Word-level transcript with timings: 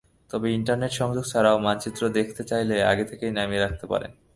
তবে 0.31 0.47
ইন্টারনেট 0.57 0.93
সংযোগ 0.99 1.25
ছাড়াও 1.31 1.57
মানচিত্র 1.65 2.01
দেখতে 2.17 2.41
চাইলে 2.49 2.75
আগে 2.91 3.05
থেকেই 3.11 3.31
নামিয়ে 3.37 3.63
রাখতে 3.65 3.85
পারেন। 3.91 4.11